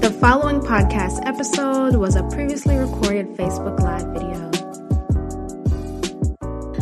The 0.00 0.10
following 0.18 0.60
podcast 0.60 1.26
episode 1.26 1.94
was 1.94 2.16
a 2.16 2.22
previously 2.22 2.74
recorded 2.74 3.28
Facebook 3.36 3.78
Live 3.80 4.06
video. 4.14 4.48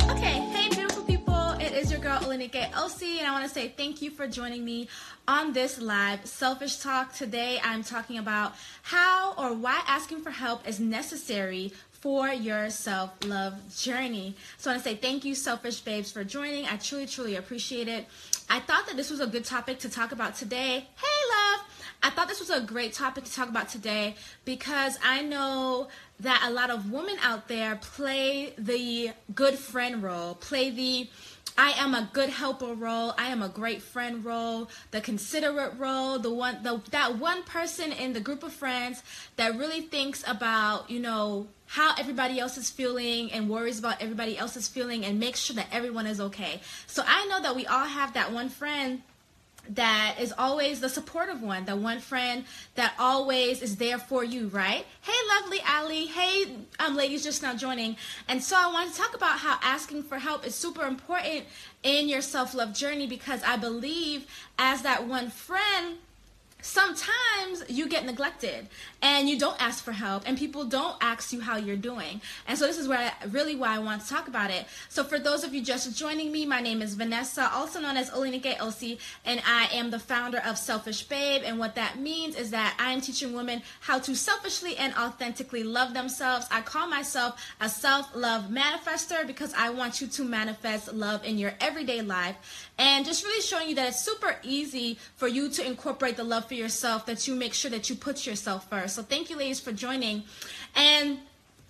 Okay, 0.08 0.38
hey 0.52 0.68
beautiful 0.68 1.02
people, 1.02 1.50
it 1.60 1.72
is 1.72 1.90
your 1.90 1.98
girl 1.98 2.20
Olanike 2.20 2.70
OC, 2.76 3.18
and 3.18 3.26
I 3.26 3.32
want 3.32 3.42
to 3.42 3.50
say 3.50 3.74
thank 3.76 4.00
you 4.02 4.12
for 4.12 4.28
joining 4.28 4.64
me 4.64 4.88
on 5.26 5.52
this 5.52 5.80
live 5.80 6.26
selfish 6.26 6.76
talk. 6.76 7.12
Today 7.12 7.60
I'm 7.64 7.82
talking 7.82 8.18
about 8.18 8.54
how 8.82 9.34
or 9.36 9.52
why 9.52 9.82
asking 9.88 10.22
for 10.22 10.30
help 10.30 10.68
is 10.68 10.78
necessary 10.78 11.72
for 11.90 12.28
your 12.28 12.70
self 12.70 13.10
love 13.26 13.54
journey. 13.76 14.36
So 14.58 14.70
I 14.70 14.74
want 14.74 14.84
to 14.84 14.90
say 14.90 14.94
thank 14.94 15.24
you, 15.24 15.34
Selfish 15.34 15.80
Babes, 15.80 16.12
for 16.12 16.22
joining. 16.22 16.66
I 16.66 16.76
truly, 16.76 17.06
truly 17.06 17.34
appreciate 17.34 17.88
it. 17.88 18.06
I 18.48 18.60
thought 18.60 18.86
that 18.86 18.96
this 18.96 19.10
was 19.10 19.18
a 19.18 19.26
good 19.26 19.44
topic 19.44 19.80
to 19.80 19.88
talk 19.88 20.12
about 20.12 20.36
today. 20.36 20.86
Hey, 20.96 21.18
love! 21.30 21.67
I 22.02 22.10
thought 22.10 22.28
this 22.28 22.40
was 22.40 22.50
a 22.50 22.60
great 22.60 22.92
topic 22.92 23.24
to 23.24 23.32
talk 23.32 23.48
about 23.48 23.68
today 23.68 24.14
because 24.44 24.98
I 25.02 25.22
know 25.22 25.88
that 26.20 26.44
a 26.46 26.50
lot 26.50 26.70
of 26.70 26.90
women 26.90 27.16
out 27.22 27.48
there 27.48 27.76
play 27.76 28.52
the 28.56 29.10
good 29.34 29.58
friend 29.58 30.02
role, 30.02 30.34
play 30.34 30.70
the 30.70 31.08
I 31.58 31.72
am 31.72 31.92
a 31.92 32.08
good 32.12 32.30
helper 32.30 32.72
role. 32.72 33.14
I 33.18 33.30
am 33.30 33.42
a 33.42 33.48
great 33.48 33.82
friend 33.82 34.24
role, 34.24 34.70
the 34.92 35.00
considerate 35.00 35.72
role, 35.76 36.20
the 36.20 36.32
one 36.32 36.62
the 36.62 36.80
that 36.92 37.18
one 37.18 37.42
person 37.42 37.90
in 37.90 38.12
the 38.12 38.20
group 38.20 38.44
of 38.44 38.52
friends 38.52 39.02
that 39.34 39.58
really 39.58 39.80
thinks 39.80 40.22
about, 40.28 40.88
you 40.88 41.00
know, 41.00 41.48
how 41.66 41.96
everybody 41.98 42.38
else 42.38 42.56
is 42.56 42.70
feeling 42.70 43.32
and 43.32 43.50
worries 43.50 43.80
about 43.80 44.00
everybody 44.00 44.38
else's 44.38 44.68
feeling 44.68 45.04
and 45.04 45.18
makes 45.18 45.40
sure 45.40 45.56
that 45.56 45.66
everyone 45.72 46.06
is 46.06 46.20
okay. 46.20 46.60
So 46.86 47.02
I 47.04 47.26
know 47.26 47.42
that 47.42 47.56
we 47.56 47.66
all 47.66 47.86
have 47.86 48.14
that 48.14 48.32
one 48.32 48.50
friend 48.50 49.02
that 49.70 50.16
is 50.20 50.32
always 50.36 50.80
the 50.80 50.88
supportive 50.88 51.42
one, 51.42 51.64
the 51.64 51.76
one 51.76 52.00
friend 52.00 52.44
that 52.74 52.94
always 52.98 53.62
is 53.62 53.76
there 53.76 53.98
for 53.98 54.24
you, 54.24 54.48
right? 54.48 54.86
Hey, 55.02 55.12
lovely 55.40 55.60
Ali. 55.68 56.06
Hey, 56.06 56.56
um, 56.78 56.96
ladies 56.96 57.22
just 57.22 57.42
now 57.42 57.54
joining. 57.54 57.96
And 58.28 58.42
so 58.42 58.56
I 58.58 58.72
want 58.72 58.92
to 58.92 58.98
talk 58.98 59.14
about 59.14 59.38
how 59.38 59.58
asking 59.62 60.04
for 60.04 60.18
help 60.18 60.46
is 60.46 60.54
super 60.54 60.86
important 60.86 61.44
in 61.82 62.08
your 62.08 62.22
self 62.22 62.54
love 62.54 62.72
journey 62.74 63.06
because 63.06 63.42
I 63.42 63.56
believe 63.56 64.26
as 64.58 64.82
that 64.82 65.06
one 65.06 65.30
friend, 65.30 65.96
sometimes 66.60 67.62
you 67.68 67.88
get 67.88 68.04
neglected 68.04 68.68
and 69.00 69.28
you 69.28 69.38
don't 69.38 69.60
ask 69.62 69.84
for 69.84 69.92
help 69.92 70.24
and 70.26 70.36
people 70.36 70.64
don't 70.64 70.96
ask 71.00 71.32
you 71.32 71.40
how 71.40 71.56
you're 71.56 71.76
doing. 71.76 72.20
And 72.46 72.58
so 72.58 72.66
this 72.66 72.78
is 72.78 72.88
where 72.88 72.98
I, 72.98 73.26
really 73.28 73.54
why 73.54 73.74
i 73.74 73.78
want 73.78 74.02
to 74.02 74.08
talk 74.08 74.28
about 74.28 74.50
it. 74.50 74.66
So 74.88 75.04
for 75.04 75.18
those 75.18 75.44
of 75.44 75.54
you 75.54 75.62
just 75.62 75.96
joining 75.96 76.32
me 76.32 76.44
my 76.46 76.60
name 76.60 76.82
is 76.82 76.94
vanessa 76.94 77.50
also 77.52 77.80
known 77.80 77.96
as 77.96 78.10
Olanike 78.10 78.60
OC 78.60 78.98
and 79.24 79.40
i 79.46 79.68
am 79.72 79.90
the 79.90 79.98
founder 79.98 80.38
of 80.38 80.58
selfish 80.58 81.02
babe. 81.04 81.42
And 81.44 81.58
what 81.58 81.74
that 81.76 81.98
means 81.98 82.36
is 82.36 82.50
that 82.50 82.76
i 82.78 82.92
am 82.92 83.00
teaching 83.00 83.32
women 83.32 83.62
how 83.80 83.98
to 84.00 84.14
selfishly 84.14 84.76
and 84.76 84.94
authentically 84.94 85.62
love 85.62 85.94
themselves. 85.94 86.46
I 86.50 86.60
call 86.60 86.88
myself 86.88 87.40
a 87.60 87.68
self-love 87.68 88.46
manifester 88.50 89.26
because 89.26 89.54
i 89.54 89.70
want 89.70 90.00
you 90.00 90.06
to 90.08 90.24
manifest 90.24 90.92
love 90.92 91.24
in 91.24 91.38
your 91.38 91.54
everyday 91.60 92.02
life 92.02 92.67
and 92.78 93.04
just 93.04 93.24
really 93.24 93.42
showing 93.42 93.68
you 93.68 93.74
that 93.74 93.88
it's 93.88 94.00
super 94.00 94.36
easy 94.42 94.98
for 95.16 95.28
you 95.28 95.48
to 95.50 95.66
incorporate 95.66 96.16
the 96.16 96.24
love 96.24 96.46
for 96.46 96.54
yourself 96.54 97.06
that 97.06 97.26
you 97.26 97.34
make 97.34 97.54
sure 97.54 97.70
that 97.70 97.90
you 97.90 97.96
put 97.96 98.26
yourself 98.26 98.68
first 98.70 98.94
so 98.94 99.02
thank 99.02 99.30
you 99.30 99.36
ladies 99.36 99.60
for 99.60 99.72
joining 99.72 100.22
and 100.74 101.18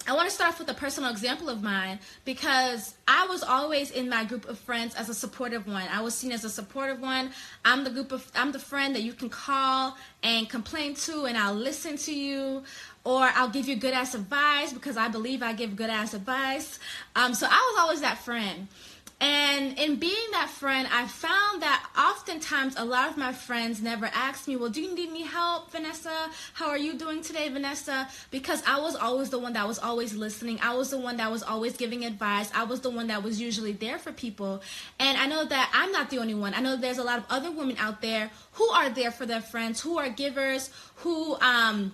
I 0.06 0.14
want 0.14 0.26
to 0.26 0.34
start 0.34 0.52
off 0.52 0.58
with 0.58 0.70
a 0.70 0.74
personal 0.74 1.10
example 1.10 1.50
of 1.50 1.62
mine 1.62 1.98
because 2.24 2.94
I 3.06 3.26
was 3.26 3.42
always 3.42 3.90
in 3.90 4.08
my 4.08 4.24
group 4.24 4.48
of 4.48 4.58
friends 4.58 4.94
as 4.94 5.10
a 5.10 5.14
supportive 5.14 5.66
one. 5.66 5.86
I 5.92 6.00
was 6.00 6.14
seen 6.14 6.32
as 6.32 6.44
a 6.44 6.48
supportive 6.48 7.02
one. 7.02 7.30
I'm 7.62 7.84
the 7.84 7.90
group 7.90 8.12
of 8.12 8.30
I'm 8.34 8.50
the 8.50 8.58
friend 8.58 8.94
that 8.94 9.02
you 9.02 9.12
can 9.12 9.28
call 9.28 9.98
and 10.22 10.48
complain 10.48 10.94
to 10.94 11.26
and 11.26 11.36
I'll 11.36 11.52
listen 11.52 11.98
to 11.98 12.14
you 12.14 12.62
or 13.04 13.28
I'll 13.34 13.50
give 13.50 13.68
you 13.68 13.76
good 13.76 13.92
ass 13.92 14.14
advice 14.14 14.72
because 14.72 14.96
I 14.96 15.08
believe 15.08 15.42
I 15.42 15.52
give 15.52 15.76
good 15.76 15.90
ass 15.90 16.14
advice. 16.14 16.78
Um, 17.14 17.34
so 17.34 17.46
I 17.46 17.72
was 17.72 17.82
always 17.82 18.00
that 18.00 18.16
friend. 18.16 18.68
And 19.20 19.76
in 19.76 19.96
being 19.96 20.30
that 20.30 20.48
friend, 20.48 20.86
I 20.92 21.08
found 21.08 21.62
that 21.62 21.84
oftentimes 21.98 22.76
a 22.76 22.84
lot 22.84 23.10
of 23.10 23.16
my 23.16 23.32
friends 23.32 23.82
never 23.82 24.06
asked 24.06 24.46
me, 24.46 24.54
Well, 24.54 24.70
do 24.70 24.80
you 24.80 24.94
need 24.94 25.08
any 25.08 25.24
help, 25.24 25.72
Vanessa? 25.72 26.30
How 26.54 26.68
are 26.68 26.78
you 26.78 26.96
doing 26.96 27.22
today, 27.22 27.48
Vanessa? 27.48 28.08
Because 28.30 28.62
I 28.64 28.78
was 28.80 28.94
always 28.94 29.30
the 29.30 29.38
one 29.40 29.54
that 29.54 29.66
was 29.66 29.80
always 29.80 30.14
listening. 30.14 30.60
I 30.62 30.74
was 30.76 30.90
the 30.90 31.00
one 31.00 31.16
that 31.16 31.32
was 31.32 31.42
always 31.42 31.76
giving 31.76 32.04
advice. 32.04 32.48
I 32.54 32.62
was 32.62 32.80
the 32.80 32.90
one 32.90 33.08
that 33.08 33.24
was 33.24 33.40
usually 33.40 33.72
there 33.72 33.98
for 33.98 34.12
people. 34.12 34.62
And 35.00 35.18
I 35.18 35.26
know 35.26 35.44
that 35.44 35.70
I'm 35.74 35.90
not 35.90 36.10
the 36.10 36.18
only 36.18 36.34
one. 36.34 36.54
I 36.54 36.60
know 36.60 36.76
there's 36.76 36.98
a 36.98 37.04
lot 37.04 37.18
of 37.18 37.24
other 37.28 37.50
women 37.50 37.76
out 37.78 38.00
there 38.00 38.30
who 38.52 38.68
are 38.68 38.88
there 38.88 39.10
for 39.10 39.26
their 39.26 39.40
friends, 39.40 39.80
who 39.80 39.98
are 39.98 40.08
givers, 40.08 40.70
who, 40.96 41.36
um, 41.40 41.92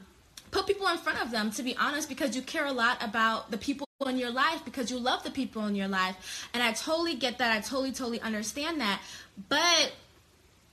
put 0.51 0.67
people 0.67 0.87
in 0.89 0.99
front 0.99 1.21
of 1.21 1.33
them 1.33 1.51
to 1.51 1.65
be 1.65 1.75
honest 1.79 2.09
because 2.09 2.37
you 2.37 2.43
care 2.43 2.67
a 2.67 2.73
lot 2.73 3.03
about 3.03 3.51
the 3.51 3.59
people 3.59 3.84
in 4.09 4.19
your 4.19 4.31
life 4.31 4.65
because 4.65 4.91
you 4.91 4.99
love 4.99 5.23
the 5.23 5.31
people 5.31 5.67
in 5.67 5.77
your 5.77 5.87
life. 5.87 6.49
And 6.53 6.63
i 6.63 6.73
totally 6.73 7.15
get 7.15 7.39
that. 7.39 7.57
I 7.57 7.61
totally 7.61 7.93
totally 7.93 8.21
understand 8.21 8.81
that. 8.81 9.01
But 9.49 9.93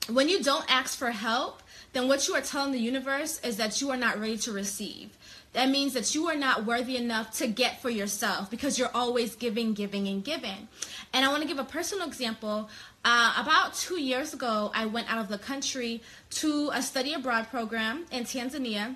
when 0.09 0.27
you 0.27 0.41
don't 0.41 0.65
ask 0.67 0.97
for 0.97 1.11
help 1.11 1.61
then 1.93 2.07
what 2.07 2.27
you 2.27 2.35
are 2.35 2.41
telling 2.41 2.71
the 2.71 2.79
universe 2.79 3.39
is 3.41 3.57
that 3.57 3.81
you 3.81 3.89
are 3.89 3.97
not 3.97 4.19
ready 4.19 4.37
to 4.37 4.51
receive. 4.51 5.17
That 5.53 5.69
means 5.69 5.93
that 5.93 6.15
you 6.15 6.27
are 6.29 6.35
not 6.35 6.65
worthy 6.65 6.95
enough 6.95 7.31
to 7.37 7.47
get 7.47 7.81
for 7.81 7.89
yourself 7.89 8.49
because 8.49 8.79
you're 8.79 8.91
always 8.93 9.35
giving, 9.35 9.73
giving, 9.73 10.07
and 10.07 10.23
giving. 10.23 10.69
And 11.11 11.25
I 11.25 11.27
want 11.27 11.41
to 11.41 11.47
give 11.47 11.59
a 11.59 11.65
personal 11.65 12.07
example. 12.07 12.69
Uh, 13.03 13.35
about 13.37 13.73
two 13.73 13.99
years 13.99 14.33
ago, 14.33 14.71
I 14.73 14.85
went 14.85 15.11
out 15.11 15.19
of 15.19 15.27
the 15.27 15.37
country 15.37 16.01
to 16.31 16.69
a 16.73 16.81
study 16.81 17.13
abroad 17.13 17.49
program 17.49 18.05
in 18.11 18.23
Tanzania 18.23 18.95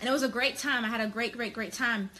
and 0.00 0.08
it 0.08 0.12
was 0.12 0.22
a 0.22 0.28
great 0.28 0.56
time. 0.56 0.84
I 0.84 0.88
had 0.88 1.00
a 1.00 1.06
great, 1.06 1.36
great, 1.36 1.52
great 1.52 1.72
time. 1.72 2.10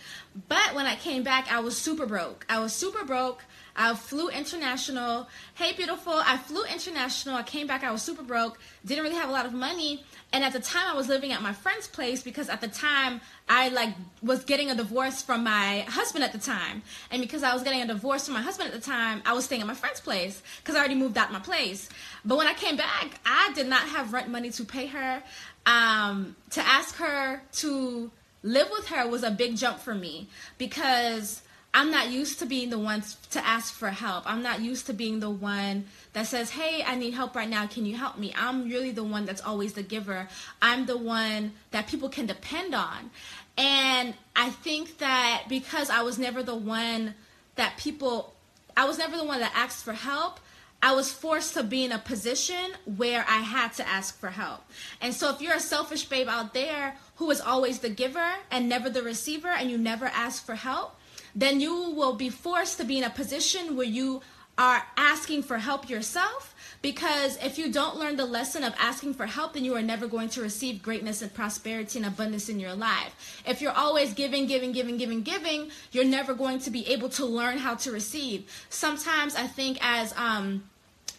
But 0.49 0.75
when 0.75 0.87
I 0.87 0.95
came 0.97 1.23
back, 1.23 1.51
I 1.51 1.61
was 1.61 1.77
super 1.77 2.07
broke. 2.07 2.45
I 2.49 2.59
was 2.61 2.73
super 2.73 3.05
broke. 3.05 3.45
I 3.81 3.95
flew 3.95 4.29
international. 4.29 5.27
Hey, 5.55 5.73
beautiful. 5.73 6.13
I 6.13 6.37
flew 6.37 6.65
international. 6.65 7.35
I 7.35 7.43
came 7.43 7.67
back. 7.67 7.83
I 7.83 7.91
was 7.91 8.03
super 8.03 8.23
broke. 8.23 8.59
Didn't 8.85 9.03
really 9.03 9.17
have 9.17 9.31
a 9.31 9.33
lot 9.33 9.47
of 9.47 9.55
money. 9.55 10.05
And 10.35 10.45
at 10.45 10.53
the 10.53 10.61
time, 10.61 10.83
I 10.87 10.95
was 10.95 11.09
living 11.09 11.33
at 11.33 11.41
my 11.41 11.55
friend's 11.55 11.89
place 11.89 12.23
because 12.23 12.51
at 12.51 12.61
the 12.61 12.69
time, 12.69 13.23
I 13.49 13.71
like 13.71 13.95
was 14.23 14.45
getting 14.45 14.71
a 14.71 14.75
divorce 14.75 15.23
from 15.23 15.45
my 15.45 15.81
husband 15.89 16.25
at 16.25 16.33
the 16.33 16.39
time. 16.39 16.83
And 17.11 17.23
because 17.23 17.43
I 17.43 17.55
was 17.55 17.63
getting 17.63 17.81
a 17.81 17.87
divorce 17.87 18.27
from 18.27 18.35
my 18.35 18.43
husband 18.43 18.69
at 18.69 18.75
the 18.75 18.87
time, 18.87 19.23
I 19.25 19.33
was 19.33 19.47
staying 19.47 19.63
at 19.63 19.67
my 19.67 19.75
friend's 19.75 20.01
place 20.01 20.43
because 20.59 20.77
I 20.77 20.81
already 20.81 20.95
moved 20.95 21.17
out 21.17 21.33
my 21.33 21.41
place. 21.41 21.89
But 22.23 22.37
when 22.37 22.49
I 22.49 22.53
came 22.53 22.77
back, 22.77 23.19
I 23.25 23.51
did 23.55 23.67
not 23.67 23.89
have 23.89 24.13
rent 24.13 24.29
money 24.29 24.51
to 24.51 24.65
pay 24.65 24.89
her. 24.89 25.23
Um, 25.65 26.37
to 26.51 26.61
ask 26.61 26.97
her 26.97 27.43
to 27.53 28.11
live 28.43 28.69
with 28.71 28.89
her 28.89 29.09
was 29.09 29.23
a 29.23 29.31
big 29.31 29.57
jump 29.57 29.79
for 29.79 29.95
me 29.95 30.29
because 30.59 31.41
I'm 31.73 31.91
not 31.91 32.11
used 32.11 32.41
to 32.41 32.47
being 32.47 32.71
the 32.71 32.79
one 32.79 33.03
to 33.31 33.47
ask 33.47 33.73
for 33.73 33.91
help. 33.91 34.25
I'm 34.27 34.43
not 34.43 34.61
used 34.61 34.87
to 34.87 34.93
being 34.93 35.21
the 35.21 35.31
one 35.31 35.85
that 36.13 36.27
says, 36.27 36.51
Hey, 36.51 36.83
I 36.85 36.97
need 36.97 37.15
help 37.15 37.37
right 37.37 37.49
now. 37.49 37.67
Can 37.67 37.87
you 37.87 37.97
help 37.97 38.19
me? 38.19 38.35
I'm 38.37 38.69
really 38.69 38.91
the 38.91 39.05
one 39.05 39.25
that's 39.25 39.41
always 39.41 39.75
the 39.75 39.83
giver. 39.83 40.29
I'm 40.61 40.87
the 40.87 40.97
one 40.97 41.53
that 41.71 41.87
people 41.87 42.09
can 42.09 42.27
depend 42.27 42.75
on. 42.75 43.11
And 43.57 44.15
I 44.35 44.51
think 44.51 44.99
that 44.99 45.45
because 45.49 45.91
I 45.91 46.03
was 46.03 46.19
never 46.19 46.43
the 46.43 46.57
one 46.57 47.15
that 47.55 47.77
people, 47.77 48.35
I 48.77 48.87
was 48.87 48.99
never 48.99 49.17
the 49.17 49.25
one 49.25 49.41
that 49.41 49.53
asked 49.55 49.85
for 49.85 49.93
help, 49.93 50.41
I 50.83 50.95
was 50.95 51.13
forced 51.13 51.55
to 51.55 51.63
be 51.63 51.85
in 51.85 51.93
a 51.93 51.99
position 51.99 52.73
where 52.97 53.25
I 53.29 53.41
had 53.41 53.75
to 53.75 53.87
ask 53.87 54.19
for 54.19 54.31
help. 54.31 54.63
And 55.01 55.15
so 55.15 55.31
if 55.31 55.43
you're 55.43 55.55
a 55.55 55.61
selfish 55.61 56.07
babe 56.07 56.27
out 56.27 56.55
there 56.55 56.97
who 57.17 57.31
is 57.31 57.41
always 57.41 57.81
the 57.81 57.91
giver 57.91 58.33
and 58.51 58.69
never 58.69 58.89
the 58.89 59.03
receiver 59.03 59.49
and 59.49 59.71
you 59.71 59.77
never 59.77 60.07
ask 60.07 60.45
for 60.45 60.55
help, 60.55 60.97
then 61.35 61.61
you 61.61 61.91
will 61.91 62.15
be 62.15 62.29
forced 62.29 62.79
to 62.79 62.85
be 62.85 62.99
in 62.99 63.05
a 63.05 63.11
position 63.11 63.77
where 63.77 63.87
you 63.87 64.23
are 64.59 64.83
asking 64.97 65.43
for 65.43 65.59
help 65.59 65.89
yourself 65.89 66.55
because 66.83 67.37
if 67.43 67.59
you 67.59 67.71
don't 67.71 67.97
learn 67.97 68.17
the 68.17 68.25
lesson 68.25 68.65
of 68.65 68.75
asking 68.79 69.15
for 69.15 69.27
help, 69.27 69.53
then 69.53 69.65
you 69.65 69.75
are 69.75 69.83
never 69.83 70.07
going 70.07 70.31
to 70.31 70.41
receive 70.41 70.83
greatness 70.83 71.21
and 71.21 71.33
prosperity 71.33 71.99
and 71.99 72.07
abundance 72.07 72.49
in 72.49 72.59
your 72.59 72.75
life. 72.75 73.43
If 73.47 73.61
you're 73.61 73.73
always 73.73 74.15
giving, 74.15 74.47
giving, 74.47 74.73
giving, 74.73 74.97
giving, 74.97 75.23
giving, 75.23 75.71
you're 75.93 76.05
never 76.05 76.33
going 76.33 76.59
to 76.61 76.71
be 76.71 76.87
able 76.89 77.11
to 77.11 77.27
learn 77.27 77.59
how 77.59 77.75
to 77.77 77.93
receive. 77.93 78.51
Sometimes 78.71 79.35
I 79.35 79.47
think 79.47 79.79
as 79.83 80.15
um, 80.17 80.65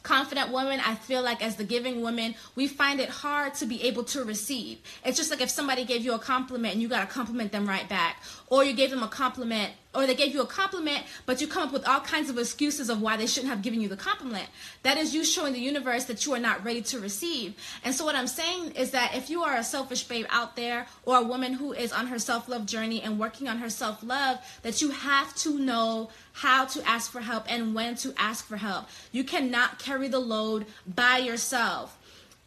confident 0.01 0.51
women, 0.51 0.79
I 0.79 0.95
feel 0.95 1.21
like 1.21 1.43
as 1.43 1.57
the 1.57 1.63
giving 1.63 2.01
woman, 2.01 2.33
we 2.55 2.67
find 2.67 2.99
it 2.99 3.09
hard 3.09 3.53
to 3.55 3.67
be 3.67 3.83
able 3.83 4.03
to 4.05 4.23
receive. 4.23 4.79
It's 5.05 5.17
just 5.17 5.29
like 5.29 5.41
if 5.41 5.49
somebody 5.49 5.85
gave 5.85 6.03
you 6.03 6.13
a 6.13 6.19
compliment 6.19 6.73
and 6.73 6.81
you 6.81 6.87
got 6.87 7.07
to 7.07 7.13
compliment 7.13 7.51
them 7.51 7.67
right 7.67 7.87
back, 7.87 8.23
or 8.47 8.63
you 8.63 8.73
gave 8.73 8.89
them 8.89 9.03
a 9.03 9.07
compliment 9.07 9.73
or 9.93 10.07
they 10.07 10.15
gave 10.15 10.33
you 10.33 10.41
a 10.41 10.45
compliment, 10.45 11.03
but 11.25 11.41
you 11.41 11.47
come 11.47 11.63
up 11.63 11.73
with 11.73 11.87
all 11.87 11.99
kinds 11.99 12.29
of 12.29 12.37
excuses 12.37 12.89
of 12.89 13.01
why 13.01 13.17
they 13.17 13.27
shouldn't 13.27 13.51
have 13.51 13.61
given 13.61 13.81
you 13.81 13.89
the 13.89 13.97
compliment. 13.97 14.47
That 14.83 14.97
is 14.97 15.13
you 15.13 15.23
showing 15.23 15.53
the 15.53 15.59
universe 15.59 16.05
that 16.05 16.25
you 16.25 16.33
are 16.33 16.39
not 16.39 16.63
ready 16.63 16.81
to 16.83 16.99
receive. 16.99 17.55
And 17.83 17.93
so, 17.93 18.05
what 18.05 18.15
I'm 18.15 18.27
saying 18.27 18.71
is 18.71 18.91
that 18.91 19.15
if 19.15 19.29
you 19.29 19.43
are 19.43 19.55
a 19.55 19.63
selfish 19.63 20.03
babe 20.03 20.25
out 20.29 20.55
there, 20.55 20.87
or 21.03 21.17
a 21.17 21.23
woman 21.23 21.53
who 21.53 21.73
is 21.73 21.91
on 21.91 22.07
her 22.07 22.19
self 22.19 22.47
love 22.47 22.65
journey 22.65 23.01
and 23.01 23.19
working 23.19 23.47
on 23.47 23.57
her 23.59 23.69
self 23.69 24.01
love, 24.03 24.39
that 24.63 24.81
you 24.81 24.91
have 24.91 25.35
to 25.35 25.59
know 25.59 26.09
how 26.33 26.65
to 26.65 26.87
ask 26.87 27.11
for 27.11 27.19
help 27.19 27.51
and 27.51 27.75
when 27.75 27.95
to 27.95 28.13
ask 28.17 28.45
for 28.45 28.57
help. 28.57 28.87
You 29.11 29.23
cannot 29.23 29.79
carry 29.79 30.07
the 30.07 30.19
load 30.19 30.65
by 30.87 31.17
yourself 31.17 31.97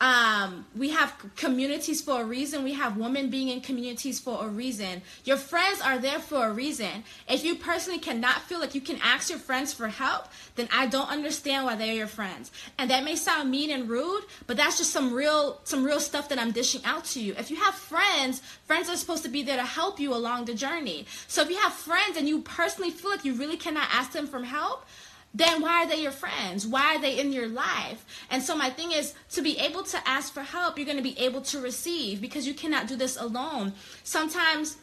um, 0.00 0.67
we 0.76 0.91
have 0.91 1.14
communities 1.37 2.02
for 2.02 2.20
a 2.20 2.25
reason. 2.25 2.64
We 2.64 2.73
have 2.73 2.96
women 2.96 3.31
being 3.31 3.49
in 3.49 3.61
communities 3.61 4.19
for 4.19 4.44
a 4.44 4.49
reason. 4.49 5.02
Your 5.25 5.37
friends 5.37 5.81
are 5.81 5.99
there 5.99 6.19
for 6.19 6.46
a 6.46 6.52
reason. 6.52 7.05
If 7.29 7.44
you 7.44 7.55
personally 7.55 8.00
cannot 8.00 8.43
feel 8.43 8.58
like 8.58 8.75
you 8.75 8.81
can 8.81 8.99
ask 9.02 9.31
your 9.31 9.38
friends 9.38 9.73
for 9.73 9.87
help, 9.87 10.26
then 10.56 10.69
I 10.73 10.87
don't 10.87 11.08
understand 11.08 11.64
why 11.64 11.76
they're 11.76 11.94
your 11.94 12.08
friends. 12.08 12.50
And 12.76 12.91
that 12.91 13.05
may 13.05 13.14
sound 13.14 13.50
mean 13.50 13.70
and 13.70 13.88
rude, 13.88 14.25
but 14.49 14.56
that's 14.56 14.79
just 14.79 14.91
some 14.91 15.14
real 15.14 15.61
some 15.62 15.85
real 15.85 16.00
stuff 16.00 16.29
that 16.29 16.38
I'm 16.40 16.50
dishing 16.50 16.85
out 16.85 17.05
to 17.06 17.20
you. 17.20 17.35
If 17.38 17.50
you 17.50 17.56
have 17.56 17.75
friends, 17.75 18.43
friends 18.67 18.90
are 18.90 18.97
supposed 18.97 19.23
to 19.23 19.31
be 19.31 19.43
there 19.43 19.56
to 19.56 19.62
help 19.62 20.00
you 20.00 20.12
along 20.12 20.47
the 20.47 20.55
journey. 20.55 21.06
So 21.29 21.43
if 21.43 21.49
you 21.49 21.56
have 21.58 21.73
friends 21.73 22.17
and 22.17 22.29
you 22.29 22.43
personally 22.43 22.90
feel 22.90 23.11
like 23.11 23.25
you 23.25 23.35
really 23.35 23.56
cannot 23.56 23.88
ask 23.93 24.12
them 24.12 24.26
for 24.26 24.43
help, 24.43 24.85
then 25.34 25.60
why 25.60 25.82
are 25.82 25.88
they 25.88 26.00
your 26.00 26.12
friends? 26.12 26.66
Why 26.66 26.94
are 26.94 27.00
they 27.00 27.19
in 27.19 27.32
your 27.32 27.48
life? 27.48 28.06
And 28.31 28.42
so 28.42 28.56
my 28.56 28.70
thing 28.70 28.92
is 28.92 29.14
to 29.32 29.42
be 29.42 29.58
able 29.58 29.82
to 29.82 30.08
ask 30.08 30.32
for 30.32 30.42
help, 30.42 30.78
you're 30.78 30.86
going 30.86 30.96
to 30.96 31.02
be 31.02 31.19
able 31.19 31.40
to 31.42 31.60
receive 31.60 32.20
because 32.20 32.46
you 32.46 32.54
cannot 32.54 32.86
do 32.86 32.94
this 32.94 33.16
alone. 33.16 33.72
Sometimes 34.04 34.76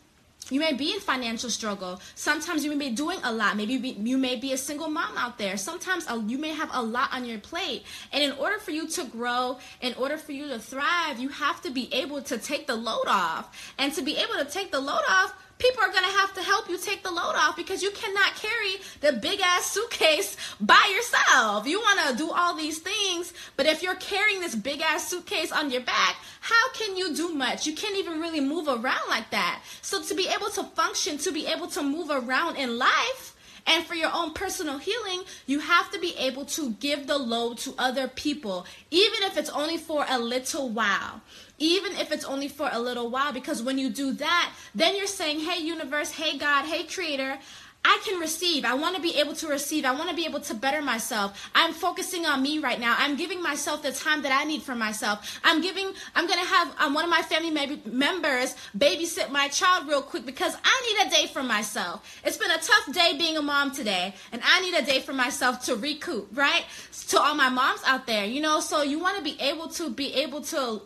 you 0.50 0.60
may 0.60 0.74
be 0.74 0.92
in 0.92 1.00
financial 1.00 1.50
struggle. 1.50 2.02
Sometimes 2.16 2.66
you 2.66 2.72
may 2.72 2.90
be 2.90 2.96
doing 2.96 3.20
a 3.24 3.32
lot. 3.32 3.56
Maybe 3.56 3.76
you 3.76 4.18
may 4.18 4.36
be 4.36 4.52
a 4.52 4.58
single 4.58 4.90
mom 4.90 5.18
out 5.18 5.38
there. 5.38 5.56
Sometimes 5.56 6.06
you 6.28 6.38
may 6.38 6.50
have 6.50 6.70
a 6.74 6.82
lot 6.82 7.14
on 7.14 7.24
your 7.24 7.40
plate. 7.40 7.84
And 8.12 8.22
in 8.22 8.34
order 8.34 8.60
for 8.60 8.72
you 8.72 8.88
to 8.90 9.06
grow, 9.06 9.60
in 9.80 9.94
order 9.94 10.18
for 10.18 10.34
you 10.34 10.50
to 10.50 10.60
thrive, 10.60 11.20
you 11.20 11.30
have 11.30 11.62
to 11.62 11.72
be 11.72 11.94
able 11.94 12.22
to 12.24 12.38
take 12.38 12.68
the 12.68 12.76
load 12.76 13.06
off. 13.08 13.74
And 13.78 13.94
to 13.94 14.02
be 14.02 14.18
able 14.18 14.34
to 14.44 14.46
take 14.46 14.72
the 14.72 14.82
load 14.82 15.04
off, 15.08 15.34
people 15.62 15.84
are 15.84 15.92
going 15.92 16.04
to 16.04 16.18
have 16.18 16.34
to 16.34 16.42
help 16.42 16.68
you 16.68 16.78
take 16.78 17.04
the 17.04 17.12
load 17.12 17.36
off 17.36 17.56
because 17.56 17.84
you 17.84 17.92
cannot 17.92 18.36
carry 18.36 18.78
the 19.02 19.14
big 19.14 19.40
ass 19.42 19.70
suitcase 19.70 20.36
by 20.60 20.92
yourself. 20.96 21.68
You 21.68 21.80
want 21.80 22.10
to 22.10 22.18
do 22.18 22.32
all 22.32 22.56
these 22.56 22.80
things, 22.80 23.32
but 23.56 23.68
if 23.68 23.84
you're 23.84 23.96
carrying 23.96 24.40
this 24.40 24.56
big 24.56 24.82
ass 24.82 25.08
suitcase 25.08 25.52
on 25.52 25.70
your 25.70 25.82
back, 25.82 26.16
how 26.42 26.72
can 26.74 26.98
you 26.98 27.14
do 27.16 27.30
much? 27.30 27.68
You 27.68 27.76
can't 27.76 27.98
even 27.98 28.20
really 28.20 28.42
move 28.42 28.68
around 28.68 29.08
like 29.08 29.30
that. 29.30 29.62
So 29.84 30.02
to 30.02 30.16
be 30.16 30.28
able 30.28 30.50
to 30.50 30.64
function, 30.64 31.20
to 31.20 31.32
be 31.32 31.46
able 31.46 31.68
to 31.68 31.84
move 31.84 32.10
around 32.10 32.56
in 32.56 32.80
life, 32.80 33.36
and 33.68 33.86
for 33.86 33.94
your 33.94 34.10
own 34.12 34.34
personal 34.34 34.80
healing, 34.80 35.22
you 35.46 35.60
have 35.60 35.92
to 35.92 36.00
be 36.00 36.16
able 36.18 36.46
to 36.46 36.72
give 36.80 37.06
the 37.06 37.20
load 37.20 37.60
to 37.60 37.76
other 37.78 38.08
people, 38.08 38.66
even 38.90 39.22
if 39.22 39.38
it's 39.38 39.52
only 39.52 39.78
for 39.78 40.04
a 40.10 40.18
little 40.18 40.70
while 40.70 41.22
even 41.62 41.94
if 41.94 42.12
it's 42.12 42.26
only 42.26 42.48
for 42.48 42.70
a 42.72 42.80
little 42.80 43.10
while 43.10 43.32
because 43.32 43.62
when 43.62 43.78
you 43.78 43.90
do 43.90 44.12
that 44.14 44.52
then 44.74 44.96
you're 44.96 45.08
saying 45.08 45.40
hey 45.40 45.62
universe 45.62 46.12
hey 46.12 46.38
god 46.38 46.66
hey 46.66 46.84
creator 46.84 47.38
I 47.84 48.00
can 48.06 48.20
receive. 48.20 48.64
I 48.64 48.76
want 48.76 48.96
to 48.96 49.02
be 49.02 49.16
able 49.18 49.34
to 49.36 49.48
receive. 49.48 49.86
I 49.86 49.92
want 49.92 50.10
to 50.10 50.16
be 50.16 50.26
able 50.26 50.40
to 50.42 50.54
better 50.54 50.82
myself. 50.82 51.50
I'm 51.56 51.74
focusing 51.74 52.28
on 52.28 52.42
me 52.44 52.60
right 52.60 52.80
now. 52.80 52.96
I'm 52.98 53.16
giving 53.16 53.42
myself 53.42 53.82
the 53.82 53.92
time 53.92 54.22
that 54.22 54.32
I 54.32 54.44
need 54.44 54.62
for 54.62 54.76
myself. 54.76 55.40
I'm 55.44 55.62
giving, 55.62 55.92
I'm 56.14 56.28
going 56.28 56.40
to 56.40 56.46
have 56.46 56.76
um, 56.80 56.94
one 56.94 57.04
of 57.04 57.10
my 57.10 57.24
family 57.24 57.50
members 57.86 58.56
babysit 58.78 59.32
my 59.32 59.48
child 59.48 59.88
real 59.88 60.04
quick 60.04 60.28
because 60.28 60.56
I 60.64 60.82
need 60.88 61.08
a 61.08 61.10
day 61.10 61.28
for 61.34 61.42
myself. 61.42 62.22
It's 62.24 62.38
been 62.38 62.52
a 62.52 62.60
tough 62.60 62.94
day 62.94 63.18
being 63.18 63.38
a 63.38 63.42
mom 63.42 63.72
today, 63.72 64.14
and 64.32 64.42
I 64.46 64.62
need 64.62 64.76
a 64.76 64.86
day 64.86 65.00
for 65.00 65.14
myself 65.14 65.66
to 65.66 65.76
recoup, 65.76 66.28
right? 66.34 66.66
To 67.08 67.20
all 67.20 67.34
my 67.34 67.50
moms 67.50 67.82
out 67.88 68.06
there, 68.06 68.26
you 68.26 68.42
know, 68.42 68.60
so 68.60 68.84
you 68.84 69.00
want 69.00 69.18
to 69.18 69.24
be 69.24 69.40
able 69.42 69.70
to 69.70 69.90
be 69.90 70.14
able 70.14 70.42
to 70.42 70.84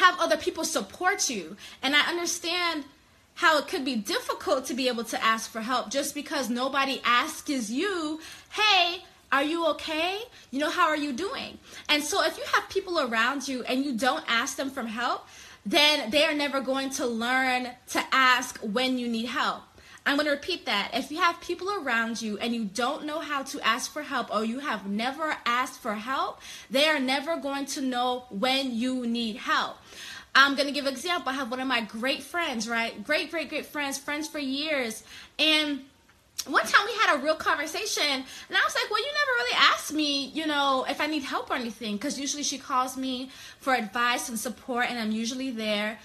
have 0.00 0.18
other 0.18 0.36
people 0.36 0.64
support 0.64 1.30
you. 1.30 1.56
And 1.82 1.94
I 1.94 2.00
understand 2.08 2.84
how 3.34 3.58
it 3.58 3.68
could 3.68 3.84
be 3.84 3.96
difficult 3.96 4.66
to 4.66 4.74
be 4.74 4.88
able 4.88 5.04
to 5.04 5.22
ask 5.22 5.50
for 5.50 5.60
help 5.60 5.90
just 5.90 6.14
because 6.14 6.50
nobody 6.50 7.00
asks 7.04 7.70
you, 7.70 8.20
hey, 8.50 9.04
are 9.32 9.44
you 9.44 9.66
okay? 9.68 10.18
You 10.50 10.58
know, 10.58 10.70
how 10.70 10.88
are 10.88 10.96
you 10.96 11.12
doing? 11.12 11.58
And 11.88 12.02
so 12.02 12.24
if 12.24 12.36
you 12.36 12.44
have 12.52 12.68
people 12.68 12.98
around 13.00 13.46
you 13.46 13.62
and 13.64 13.84
you 13.84 13.96
don't 13.96 14.24
ask 14.26 14.56
them 14.56 14.70
for 14.70 14.82
help, 14.82 15.26
then 15.64 16.10
they 16.10 16.24
are 16.24 16.34
never 16.34 16.60
going 16.60 16.90
to 16.90 17.06
learn 17.06 17.68
to 17.88 18.04
ask 18.12 18.58
when 18.58 18.98
you 18.98 19.08
need 19.08 19.26
help. 19.26 19.62
I'm 20.06 20.16
going 20.16 20.26
to 20.26 20.32
repeat 20.32 20.66
that. 20.66 20.90
If 20.94 21.10
you 21.10 21.18
have 21.18 21.40
people 21.40 21.70
around 21.70 22.22
you 22.22 22.38
and 22.38 22.54
you 22.54 22.64
don't 22.64 23.04
know 23.04 23.20
how 23.20 23.42
to 23.44 23.60
ask 23.66 23.92
for 23.92 24.02
help 24.02 24.34
or 24.34 24.44
you 24.44 24.60
have 24.60 24.86
never 24.86 25.36
asked 25.44 25.80
for 25.80 25.94
help, 25.94 26.40
they 26.70 26.86
are 26.86 26.98
never 26.98 27.36
going 27.36 27.66
to 27.66 27.80
know 27.80 28.24
when 28.30 28.74
you 28.74 29.06
need 29.06 29.36
help. 29.36 29.76
I'm 30.34 30.54
going 30.54 30.68
to 30.68 30.72
give 30.72 30.86
an 30.86 30.92
example. 30.92 31.30
I 31.30 31.34
have 31.34 31.50
one 31.50 31.60
of 31.60 31.66
my 31.66 31.82
great 31.82 32.22
friends, 32.22 32.68
right? 32.68 33.04
Great, 33.04 33.30
great, 33.30 33.48
great 33.48 33.66
friends, 33.66 33.98
friends 33.98 34.28
for 34.28 34.38
years. 34.38 35.02
And 35.38 35.80
one 36.46 36.64
time 36.64 36.86
we 36.86 36.92
had 36.94 37.16
a 37.16 37.22
real 37.22 37.34
conversation 37.34 38.02
and 38.04 38.24
I 38.50 38.60
was 38.64 38.74
like, 38.74 38.90
well, 38.90 39.00
you 39.00 39.06
never 39.06 39.32
really 39.38 39.56
asked 39.56 39.92
me, 39.92 40.26
you 40.26 40.46
know, 40.46 40.86
if 40.88 41.00
I 41.00 41.06
need 41.06 41.22
help 41.22 41.50
or 41.50 41.54
anything. 41.54 41.96
Because 41.96 42.18
usually 42.18 42.42
she 42.42 42.58
calls 42.58 42.96
me 42.96 43.30
for 43.58 43.74
advice 43.74 44.28
and 44.28 44.38
support 44.38 44.86
and 44.88 44.98
I'm 44.98 45.12
usually 45.12 45.50
there. 45.50 45.98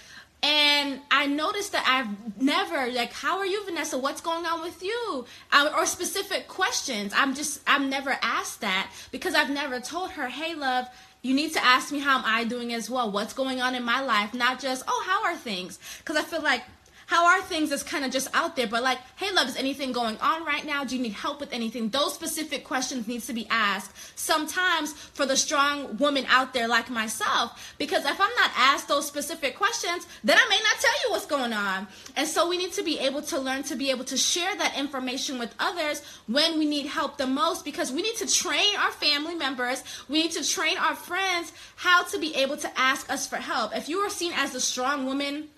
And 0.46 1.00
I 1.10 1.26
noticed 1.26 1.72
that 1.72 1.86
I've 1.88 2.40
never, 2.40 2.92
like, 2.92 3.12
how 3.12 3.40
are 3.40 3.48
you, 3.48 3.66
Vanessa? 3.66 3.98
What's 3.98 4.22
going 4.22 4.46
on 4.46 4.62
with 4.62 4.84
you? 4.84 5.26
Um, 5.52 5.70
or 5.76 5.88
specific 5.88 6.48
questions. 6.48 7.14
I'm 7.16 7.34
just, 7.34 7.62
I'm 7.66 7.90
never 7.90 8.16
asked 8.22 8.62
that 8.62 8.92
because 9.12 9.34
I've 9.34 9.50
never 9.50 9.80
told 9.80 10.12
her, 10.12 10.28
hey, 10.28 10.54
love, 10.54 10.88
you 11.24 11.34
need 11.34 11.54
to 11.54 11.66
ask 11.66 11.92
me 11.92 11.98
how 11.98 12.20
am 12.20 12.24
I 12.28 12.44
doing 12.44 12.76
as 12.76 12.92
well? 12.92 13.10
What's 13.10 13.34
going 13.34 13.60
on 13.60 13.74
in 13.74 13.82
my 13.82 14.02
life? 14.02 14.36
Not 14.36 14.60
just, 14.60 14.84
oh, 14.88 15.04
how 15.08 15.24
are 15.24 15.36
things? 15.36 15.80
Because 15.98 16.16
I 16.16 16.22
feel 16.22 16.44
like 16.44 16.62
how 17.08 17.28
are 17.28 17.42
things 17.42 17.72
is 17.72 17.84
kind 17.84 18.06
of 18.06 18.12
just 18.12 18.28
out 18.34 18.56
there 18.56 18.68
but 18.68 18.84
like 18.84 19.00
hey 19.18 19.32
love 19.32 19.48
is 19.48 19.58
anything 19.58 19.92
going 19.92 20.18
on 20.18 20.46
right 20.46 20.66
now? 20.66 20.84
Do 20.84 20.96
you 20.96 21.02
need 21.02 21.14
help 21.14 21.40
with 21.40 21.54
anything? 21.54 21.90
Those 21.90 22.14
specific 22.14 22.64
questions 22.64 23.08
needs 23.08 23.28
to 23.28 23.34
be 23.34 23.48
asked 23.50 24.18
sometimes 24.18 24.94
for 24.94 25.26
the 25.26 25.38
strong 25.38 25.98
woman 25.98 26.26
out 26.30 26.54
there 26.54 26.68
like 26.68 26.90
myself 26.90 27.76
because 27.78 28.06
if 28.06 28.20
i'm 28.20 28.36
not 28.38 28.52
asked 28.58 28.88
those 28.88 29.06
specific 29.06 29.56
questions 29.56 30.08
then 30.24 30.38
i 30.38 30.50
may 30.50 30.58
not 30.58 30.80
tell 30.80 30.94
you 31.04 31.12
what's 31.12 31.26
going 31.26 31.54
on. 31.54 31.88
And 32.16 32.28
so 32.28 32.48
we 32.48 32.58
need 32.58 32.74
to 32.74 32.84
be 32.84 33.00
able 33.00 33.22
to 33.24 33.40
learn 33.40 33.64
to 33.64 33.76
be 33.76 33.90
able 33.92 34.06
to 34.06 34.18
share 34.18 34.56
that 34.58 34.78
information 34.78 35.40
with 35.40 35.54
others 35.60 36.02
when 36.28 36.58
we 36.58 36.66
need 36.66 36.86
help 36.86 37.18
the 37.18 37.28
most 37.28 37.66
because 37.66 37.92
we 37.92 38.02
need 38.02 38.16
to 38.18 38.28
train 38.32 38.76
our 38.78 38.92
family 38.92 39.36
members. 39.36 39.84
We 40.10 40.24
need 40.24 40.32
to 40.32 40.48
train 40.48 40.78
our 40.78 40.96
friends 40.96 41.52
how 41.76 42.04
to 42.04 42.20
be 42.20 42.36
able 42.36 42.58
to 42.58 42.80
ask 42.80 43.10
us 43.10 43.28
for 43.28 43.38
help. 43.38 43.76
If 43.76 43.90
you 43.90 44.00
are 44.00 44.10
seen 44.10 44.34
as 44.36 44.56
a 44.56 44.62
strong 44.62 45.06
woman 45.06 45.50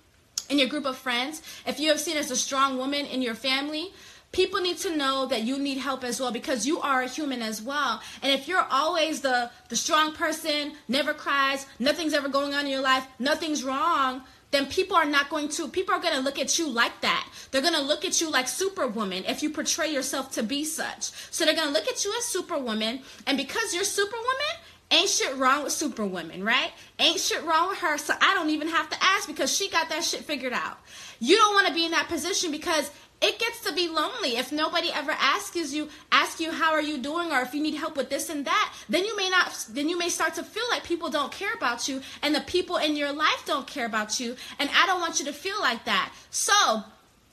in 0.50 0.60
your 0.60 0.68
group 0.68 0.86
of 0.86 0.98
friends, 0.98 1.42
if 1.66 1.80
you 1.80 1.89
have 1.89 2.00
seen 2.00 2.18
as 2.18 2.32
a 2.32 2.36
strong 2.36 2.77
woman 2.77 3.06
in 3.06 3.22
your 3.22 3.36
family, 3.36 3.94
people 4.32 4.62
need 4.62 4.77
to 4.77 4.96
know 4.96 5.25
that 5.25 5.44
you 5.44 5.58
need 5.58 5.77
help 5.77 6.04
as 6.04 6.20
well 6.20 6.32
because 6.32 6.66
you 6.66 6.80
are 6.82 7.01
a 7.01 7.08
human 7.08 7.42
as 7.42 7.62
well. 7.62 8.01
And 8.22 8.32
if 8.32 8.48
you're 8.48 8.68
always 8.70 9.22
the 9.22 9.50
the 9.70 9.75
strong 9.75 10.13
person, 10.13 10.74
never 10.88 11.13
cries, 11.13 11.66
nothing's 11.80 12.13
ever 12.13 12.30
going 12.30 12.54
on 12.54 12.66
in 12.66 12.72
your 12.72 12.82
life, 12.82 13.08
nothing's 13.20 13.63
wrong, 13.63 14.22
then 14.51 14.66
people 14.68 14.96
are 14.96 15.06
not 15.06 15.30
going 15.30 15.50
to 15.50 15.68
people 15.68 15.94
are 15.94 16.01
going 16.01 16.13
to 16.13 16.22
look 16.22 16.39
at 16.39 16.58
you 16.58 16.70
like 16.70 17.01
that. 17.01 17.27
They're 17.51 17.62
going 17.62 17.74
to 17.74 17.82
look 17.82 18.06
at 18.06 18.22
you 18.22 18.30
like 18.30 18.48
superwoman 18.48 19.25
if 19.25 19.44
you 19.44 19.50
portray 19.50 19.92
yourself 19.92 20.32
to 20.34 20.44
be 20.44 20.63
such. 20.63 21.12
So 21.32 21.46
they're 21.46 21.56
going 21.56 21.68
to 21.68 21.74
look 21.74 21.88
at 21.88 22.04
you 22.06 22.13
as 22.18 22.25
superwoman 22.25 23.01
and 23.25 23.38
because 23.38 23.74
you're 23.74 23.84
superwoman, 23.84 24.56
Ain't 24.89 25.10
shit 25.10 25.36
wrong 25.36 25.63
with 25.63 25.74
Superwoman, 25.74 26.44
right? 26.46 26.72
Ain't 26.98 27.20
shit 27.20 27.44
wrong 27.44 27.70
with 27.70 27.79
her, 27.79 27.98
so 27.98 28.13
I 28.22 28.34
don't 28.34 28.50
even 28.51 28.70
have 28.70 28.89
to 28.89 28.98
ask 29.03 29.27
because 29.27 29.56
she 29.56 29.70
got 29.70 29.89
that 29.89 30.03
shit 30.03 30.22
figured 30.22 30.53
out. 30.53 30.77
You 31.20 31.36
don't 31.36 31.53
want 31.53 31.67
to 31.67 31.74
be 31.74 31.84
in 31.86 31.91
that 31.91 32.08
position 32.08 32.51
because 32.51 32.89
it 33.20 33.39
gets 33.39 33.62
to 33.62 33.74
be 33.74 33.88
lonely 33.89 34.38
if 34.38 34.51
nobody 34.51 34.89
ever 34.94 35.12
asks 35.12 35.74
you 35.74 35.89
ask 36.12 36.39
you 36.39 36.51
how 36.51 36.72
are 36.72 36.82
you 36.82 37.00
doing 37.00 37.32
or 37.32 37.41
if 37.41 37.53
you 37.53 37.62
need 37.62 37.74
help 37.74 37.98
with 37.98 38.10
this 38.10 38.29
and 38.29 38.46
that 38.46 38.74
then 38.88 39.03
you 39.03 39.17
may 39.17 39.27
not 39.29 39.65
then 39.72 39.89
you 39.89 39.98
may 39.98 40.10
start 40.10 40.36
to 40.36 40.44
feel 40.44 40.63
like 40.70 40.84
people 40.84 41.10
don't 41.10 41.32
care 41.32 41.53
about 41.53 41.88
you 41.88 42.00
and 42.22 42.36
the 42.36 42.41
people 42.41 42.77
in 42.77 42.96
your 42.96 43.12
life 43.12 43.44
don't 43.46 43.65
care 43.65 43.88
about 43.88 44.20
you 44.20 44.36
and 44.60 44.70
i 44.75 44.86
don't 44.86 45.01
want 45.01 45.20
you 45.20 45.25
to 45.25 45.34
feel 45.34 45.60
like 45.62 45.84
that 45.86 46.13
so 46.29 46.84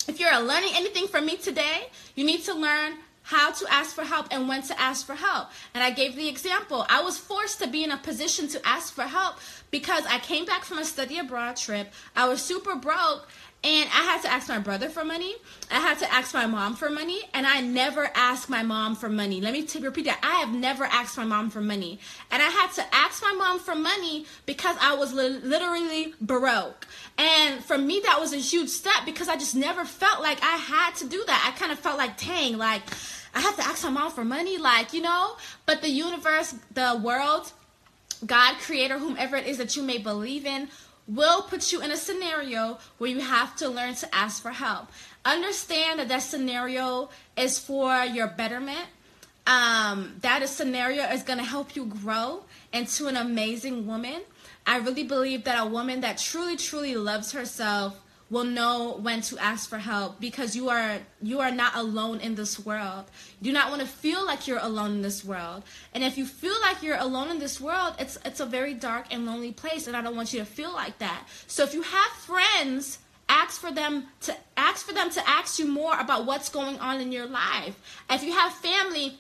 if 0.09 0.19
you're 0.19 0.41
learning 0.41 0.71
anything 0.75 1.07
from 1.07 1.27
me 1.27 1.37
today 1.37 1.89
you 2.15 2.25
need 2.25 2.43
to 2.43 2.55
learn 2.55 2.95
how 3.25 3.51
to 3.51 3.67
ask 3.73 3.95
for 3.95 4.05
help 4.05 4.27
and 4.31 4.49
when 4.49 4.63
to 4.63 4.79
ask 4.81 5.07
for 5.07 5.15
help. 5.15 5.49
And 5.73 5.83
I 5.83 5.91
gave 5.91 6.15
the 6.15 6.29
example. 6.29 6.87
I 6.89 7.03
was 7.03 7.19
forced 7.19 7.59
to 7.63 7.67
be 7.67 7.83
in 7.83 7.91
a 7.91 7.97
position 7.97 8.49
to 8.49 8.67
ask 8.67 8.95
for 8.95 9.03
help 9.03 9.37
because 9.71 10.05
I 10.07 10.19
came 10.19 10.45
back 10.45 10.65
from 10.65 10.79
a 10.79 10.85
study 10.85 11.19
abroad 11.19 11.57
trip. 11.57 11.93
I 12.15 12.29
was 12.29 12.43
super 12.43 12.77
broke 12.77 13.27
and 13.65 13.89
I 13.89 14.03
had 14.03 14.21
to 14.23 14.31
ask 14.31 14.47
my 14.49 14.59
brother 14.59 14.91
for 14.91 15.05
money. 15.05 15.35
I 15.71 15.81
had 15.81 15.99
to 16.01 16.13
ask 16.13 16.35
my 16.35 16.45
mom 16.45 16.77
for 16.77 16.91
money, 16.91 17.23
and 17.33 17.47
I 17.47 17.63
never 17.63 18.11
asked 18.15 18.51
my 18.51 18.63
mom 18.63 18.95
for 18.95 19.09
money. 19.09 19.41
Let 19.41 19.55
me 19.55 19.63
t- 19.63 19.79
repeat 19.79 20.05
that. 20.05 20.19
I 20.23 20.41
have 20.41 20.53
never 20.53 20.85
asked 20.85 21.17
my 21.17 21.25
mom 21.25 21.49
for 21.49 21.63
money. 21.63 21.99
And 22.31 22.43
I 22.43 22.49
had 22.49 22.73
to 22.73 22.85
ask 22.95 23.23
my 23.23 23.33
mom 23.33 23.59
for 23.59 23.75
money 23.75 24.27
because 24.45 24.77
I 24.83 24.95
was 24.95 25.15
li- 25.15 25.41
literally 25.43 26.13
broke. 26.21 26.87
And 27.17 27.65
for 27.65 27.79
me, 27.79 28.01
that 28.05 28.21
was 28.21 28.35
a 28.35 28.37
huge 28.37 28.69
step 28.69 29.07
because 29.07 29.29
I 29.29 29.37
just 29.37 29.57
never 29.57 29.87
felt 29.87 30.21
like 30.21 30.43
I 30.43 30.57
had 30.57 30.95
to 30.97 31.07
do 31.09 31.25
that. 31.27 31.51
I 31.51 31.59
kind 31.59 31.73
of 31.73 31.79
felt 31.79 31.97
like, 31.97 32.19
dang, 32.19 32.59
like, 32.59 32.83
I 33.35 33.41
have 33.41 33.57
to 33.57 33.65
ask 33.65 33.83
my 33.85 33.91
mom 33.91 34.13
for 34.13 34.27
money, 34.27 34.59
like, 34.59 34.93
you 34.93 35.01
know? 35.01 35.37
But 35.65 35.81
the 35.81 35.89
universe, 35.89 36.55
the 36.75 37.01
world, 37.03 37.51
God, 38.27 38.57
creator, 38.59 38.99
whomever 38.99 39.37
it 39.37 39.47
is 39.47 39.57
that 39.57 39.75
you 39.75 39.83
may 39.83 39.97
believe 39.97 40.45
in, 40.45 40.69
will 41.07 41.43
put 41.43 41.73
you 41.73 41.81
in 41.83 41.91
a 41.91 41.97
scenario 41.97 42.79
where 42.99 43.11
you 43.11 43.21
have 43.21 43.55
to 43.57 43.69
learn 43.69 43.95
to 43.95 44.15
ask 44.15 44.43
for 44.43 44.51
help. 44.51 44.89
Understand 45.25 45.99
that 45.99 46.09
that 46.09 46.23
scenario 46.23 47.11
is 47.37 47.59
for 47.59 48.05
your 48.05 48.29
betterment. 48.29 48.87
Um, 49.47 50.17
that 50.23 50.49
scenario 50.49 51.05
is 51.05 51.23
going 51.23 51.39
to 51.39 51.45
help 51.45 51.77
you 51.77 51.85
grow 51.85 52.45
into 52.73 53.07
an 53.09 53.17
amazing 53.17 53.87
woman. 53.87 54.23
I 54.67 54.79
really 54.79 55.05
believe 55.05 55.45
that 55.45 55.63
a 55.63 55.67
woman 55.67 56.01
that 56.01 56.17
truly, 56.17 56.57
truly 56.57 56.95
loves 56.95 57.33
herself 57.33 58.01
will 58.31 58.45
know 58.45 58.99
when 59.01 59.21
to 59.21 59.39
ask 59.39 59.69
for 59.69 59.79
help 59.79 60.21
because 60.21 60.57
you 60.57 60.69
are 60.69 60.99
you 61.23 61.41
are 61.41 61.51
not 61.51 61.77
alone 61.77 62.21
in 62.21 62.35
this 62.35 62.65
world. 62.65 63.05
You 63.41 63.51
do 63.51 63.53
not 63.53 63.71
want 63.71 63.83
to 63.83 63.87
feel 63.87 64.25
like 64.25 64.47
you're 64.47 64.59
alone 64.59 64.93
in 64.93 65.03
this 65.03 65.25
world. 65.25 65.63
And 65.93 66.03
if 66.03 66.17
you 66.17 66.27
feel 66.27 66.59
like 66.63 66.83
you're 66.83 66.99
alone 66.99 67.31
in 67.31 67.39
this 67.39 67.61
world, 67.61 67.95
it's 67.99 68.19
it's 68.25 68.41
a 68.41 68.47
very 68.47 68.75
dark 68.75 69.07
and 69.11 69.27
lonely 69.27 69.53
place 69.53 69.87
and 69.87 69.97
I 69.97 70.03
don't 70.03 70.17
want 70.17 70.33
you 70.33 70.41
to 70.41 70.47
feel 70.47 70.73
like 70.73 70.99
that. 70.99 71.29
So 71.47 71.63
if 71.63 71.75
you 71.75 71.83
have 71.83 72.13
friends 72.13 72.99
ask 73.29 73.61
for 73.61 73.73
them 73.73 74.07
to 74.21 74.37
ask 74.57 74.87
for 74.87 74.93
them 74.93 75.11
to 75.11 75.29
ask 75.29 75.59
you 75.59 75.67
more 75.67 75.99
about 75.99 76.27
what's 76.27 76.49
going 76.49 76.79
on 76.79 77.01
in 77.01 77.13
your 77.13 77.27
life. 77.27 78.03
If 78.11 78.23
you 78.23 78.33
have 78.33 78.53
family 78.53 79.19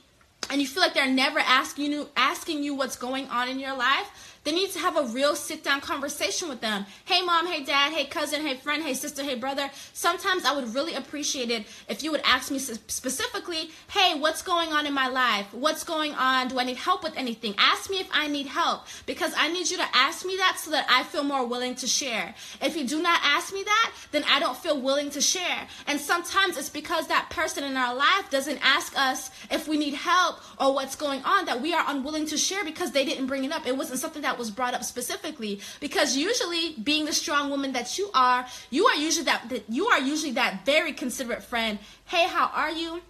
and 0.50 0.60
you 0.60 0.66
feel 0.66 0.82
like 0.82 0.94
they're 0.94 1.06
never 1.06 1.38
asking 1.38 1.92
you 1.92 2.08
asking 2.16 2.62
you 2.62 2.74
what's 2.74 2.96
going 2.96 3.28
on 3.28 3.48
in 3.48 3.58
your 3.58 3.76
life, 3.76 4.33
they 4.44 4.52
need 4.52 4.70
to 4.72 4.78
have 4.78 4.96
a 4.96 5.06
real 5.08 5.34
sit 5.34 5.64
down 5.64 5.80
conversation 5.80 6.48
with 6.48 6.60
them. 6.60 6.86
Hey, 7.04 7.22
mom, 7.22 7.46
hey, 7.46 7.64
dad, 7.64 7.92
hey, 7.92 8.04
cousin, 8.04 8.46
hey, 8.46 8.56
friend, 8.56 8.82
hey, 8.82 8.94
sister, 8.94 9.22
hey, 9.22 9.34
brother. 9.34 9.70
Sometimes 9.92 10.44
I 10.44 10.54
would 10.54 10.74
really 10.74 10.94
appreciate 10.94 11.50
it 11.50 11.66
if 11.88 12.02
you 12.02 12.10
would 12.10 12.20
ask 12.24 12.50
me 12.50 12.58
specifically, 12.58 13.70
hey, 13.90 14.18
what's 14.18 14.42
going 14.42 14.72
on 14.72 14.86
in 14.86 14.92
my 14.92 15.08
life? 15.08 15.46
What's 15.52 15.82
going 15.82 16.12
on? 16.12 16.48
Do 16.48 16.58
I 16.58 16.64
need 16.64 16.76
help 16.76 17.02
with 17.02 17.16
anything? 17.16 17.54
Ask 17.58 17.90
me 17.90 18.00
if 18.00 18.08
I 18.12 18.28
need 18.28 18.46
help 18.46 18.82
because 19.06 19.32
I 19.36 19.48
need 19.48 19.70
you 19.70 19.78
to 19.78 19.86
ask 19.94 20.26
me 20.26 20.36
that 20.36 20.58
so 20.58 20.70
that 20.72 20.86
I 20.90 21.02
feel 21.04 21.24
more 21.24 21.46
willing 21.46 21.74
to 21.76 21.86
share. 21.86 22.34
If 22.60 22.76
you 22.76 22.86
do 22.86 23.02
not 23.02 23.20
ask 23.24 23.52
me 23.52 23.62
that, 23.64 23.92
then 24.12 24.24
I 24.28 24.40
don't 24.40 24.56
feel 24.56 24.80
willing 24.80 25.10
to 25.10 25.20
share. 25.20 25.66
And 25.86 25.98
sometimes 25.98 26.58
it's 26.58 26.68
because 26.68 27.06
that 27.08 27.30
person 27.30 27.64
in 27.64 27.76
our 27.76 27.94
life 27.94 28.30
doesn't 28.30 28.58
ask 28.62 28.96
us 28.98 29.30
if 29.50 29.66
we 29.66 29.78
need 29.78 29.94
help 29.94 30.40
or 30.60 30.74
what's 30.74 30.96
going 30.96 31.22
on 31.24 31.46
that 31.46 31.60
we 31.62 31.72
are 31.72 31.84
unwilling 31.88 32.26
to 32.26 32.36
share 32.36 32.64
because 32.64 32.92
they 32.92 33.04
didn't 33.04 33.26
bring 33.26 33.44
it 33.44 33.52
up. 33.52 33.66
It 33.66 33.76
wasn't 33.76 34.00
something 34.00 34.22
that 34.22 34.33
that 34.34 34.38
was 34.40 34.50
brought 34.50 34.74
up 34.74 34.82
specifically 34.82 35.60
because 35.78 36.16
usually 36.16 36.72
being 36.82 37.04
the 37.04 37.12
strong 37.12 37.50
woman 37.50 37.70
that 37.72 37.96
you 37.96 38.10
are 38.14 38.44
you 38.70 38.84
are 38.86 38.96
usually 38.96 39.24
that, 39.24 39.48
that 39.48 39.62
you 39.68 39.86
are 39.86 40.00
usually 40.00 40.32
that 40.32 40.66
very 40.66 40.92
considerate 40.92 41.42
friend. 41.42 41.78
Hey 42.06 42.26
how 42.26 42.50
are 42.52 42.72
you? 42.72 43.00